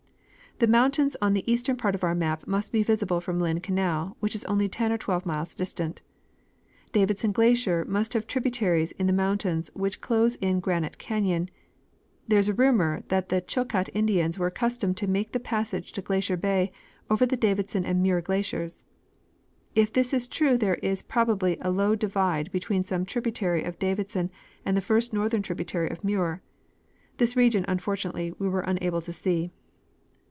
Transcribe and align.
The 0.59 0.67
mountains 0.67 1.17
on 1.23 1.33
the 1.33 1.49
east 1.51 1.67
ern 1.71 1.75
part 1.77 1.95
of 1.95 2.03
our 2.03 2.13
map 2.13 2.45
must 2.45 2.71
be 2.71 2.83
visible 2.83 3.19
from 3.19 3.39
Lynn 3.39 3.61
canal, 3.61 4.15
which 4.19 4.35
is 4.35 4.45
only 4.45 4.69
ten 4.69 4.91
or 4.91 4.97
twelve 4.99 5.25
miles 5.25 5.55
distant. 5.55 6.03
Davidson 6.91 7.31
glacier 7.31 7.83
must 7.85 8.13
have 8.13 8.27
tributaries 8.27 8.91
in 8.91 9.07
the 9.07 9.13
mountains 9.13 9.71
which 9.73 10.01
close 10.01 10.35
in 10.35 10.59
Granite 10.59 10.99
canyon. 10.99 11.49
There 12.27 12.37
is 12.37 12.47
a 12.47 12.53
rumor 12.53 13.01
that 13.07 13.29
the 13.29 13.41
Chilcat 13.41 13.89
Indians 13.95 14.37
were 14.37 14.45
accustomed 14.45 14.97
to 14.97 15.07
make 15.07 15.31
the 15.31 15.39
passage 15.39 15.93
to 15.93 16.01
Glacier 16.03 16.37
bay 16.37 16.71
over 17.09 17.25
the 17.25 17.35
Davidson 17.37 17.83
and 17.83 18.03
Muir 18.03 18.21
glaciers. 18.21 18.83
If 19.73 19.91
this 19.91 20.13
is 20.13 20.27
true 20.27 20.59
there 20.59 20.75
is 20.75 21.01
probably 21.01 21.57
a 21.61 21.71
low 21.71 21.95
divide 21.95 22.51
between 22.51 22.83
some 22.83 23.03
tributary 23.03 23.63
of 23.63 23.79
Davidson 23.79 24.29
and 24.63 24.77
the 24.77 24.81
first 24.81 25.11
northern 25.11 25.41
tributary 25.41 25.89
of 25.89 26.03
Muir. 26.03 26.43
This 27.17 27.35
region, 27.35 27.65
unfortunately, 27.67 28.31
we 28.37 28.47
were 28.47 28.61
unable 28.61 29.01
to 29.01 29.11
see. 29.11 29.49